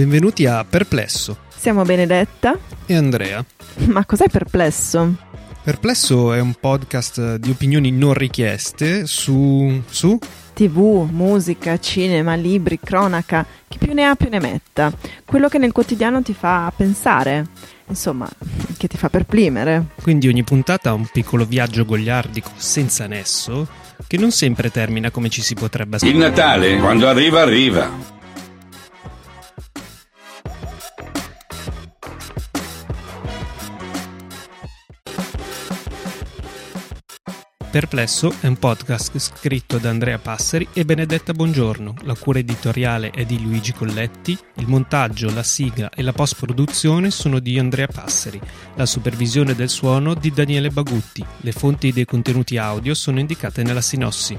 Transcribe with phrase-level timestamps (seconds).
[0.00, 1.36] Benvenuti a Perplesso.
[1.54, 3.44] Siamo Benedetta e Andrea.
[3.92, 5.14] Ma cos'è Perplesso?
[5.62, 9.82] Perplesso è un podcast di opinioni non richieste su...
[9.90, 10.18] su?
[10.54, 14.90] TV, musica, cinema, libri, cronaca, chi più ne ha più ne metta.
[15.26, 17.48] Quello che nel quotidiano ti fa pensare,
[17.88, 18.26] insomma,
[18.78, 19.88] che ti fa perplimere.
[20.00, 23.68] Quindi ogni puntata ha un piccolo viaggio gogliardico senza nesso
[24.06, 26.18] che non sempre termina come ci si potrebbe aspettare.
[26.18, 27.99] Il Natale, quando arriva, arriva.
[37.70, 41.94] Perplesso è un podcast scritto da Andrea Passeri e Benedetta Bongiorno.
[42.02, 47.38] La cura editoriale è di Luigi Colletti, il montaggio, la sigla e la post-produzione sono
[47.38, 48.40] di Andrea Passeri,
[48.74, 51.24] la supervisione del suono di Daniele Bagutti.
[51.42, 54.36] Le fonti dei contenuti audio sono indicate nella sinossi.